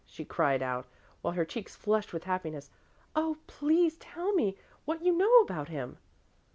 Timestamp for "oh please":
3.15-3.97